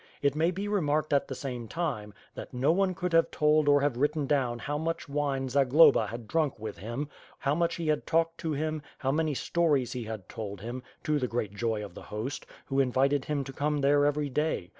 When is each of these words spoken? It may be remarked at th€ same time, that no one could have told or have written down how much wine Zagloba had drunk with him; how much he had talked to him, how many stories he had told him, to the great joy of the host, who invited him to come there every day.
It 0.23 0.35
may 0.35 0.49
be 0.49 0.67
remarked 0.67 1.13
at 1.13 1.27
th€ 1.27 1.35
same 1.35 1.67
time, 1.67 2.15
that 2.33 2.55
no 2.55 2.71
one 2.71 2.95
could 2.95 3.13
have 3.13 3.29
told 3.29 3.69
or 3.69 3.81
have 3.81 3.97
written 3.97 4.25
down 4.25 4.57
how 4.57 4.79
much 4.79 5.07
wine 5.07 5.47
Zagloba 5.47 6.07
had 6.07 6.27
drunk 6.27 6.57
with 6.57 6.79
him; 6.79 7.07
how 7.37 7.53
much 7.53 7.75
he 7.75 7.87
had 7.89 8.07
talked 8.07 8.39
to 8.39 8.53
him, 8.53 8.81
how 8.97 9.11
many 9.11 9.35
stories 9.35 9.91
he 9.93 10.05
had 10.05 10.27
told 10.27 10.61
him, 10.61 10.81
to 11.03 11.19
the 11.19 11.27
great 11.27 11.53
joy 11.53 11.85
of 11.85 11.93
the 11.93 12.01
host, 12.09 12.47
who 12.65 12.79
invited 12.79 13.25
him 13.25 13.43
to 13.43 13.53
come 13.53 13.81
there 13.81 14.03
every 14.07 14.27
day. 14.29 14.69